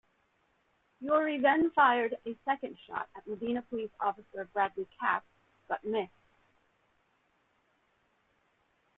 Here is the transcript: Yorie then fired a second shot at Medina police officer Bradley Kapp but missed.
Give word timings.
Yorie 1.03 1.39
then 1.41 1.69
fired 1.75 2.17
a 2.25 2.35
second 2.43 2.75
shot 2.87 3.07
at 3.15 3.27
Medina 3.27 3.61
police 3.61 3.91
officer 3.99 4.45
Bradley 4.51 4.87
Kapp 4.99 5.23
but 5.67 5.83
missed. 5.83 6.09